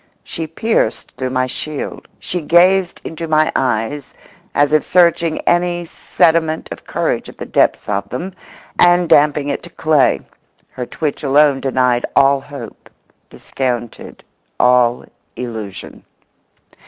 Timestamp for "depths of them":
7.45-8.33